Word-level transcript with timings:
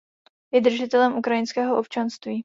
Je 0.51 0.61
držitelem 0.61 1.17
ukrajinského 1.17 1.77
občanství. 1.79 2.39